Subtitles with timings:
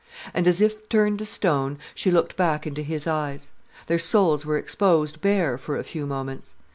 [0.33, 3.51] And as if turned to stone, she looked back into his eyes.
[3.85, 6.55] Their souls were exposed bare for a few moments.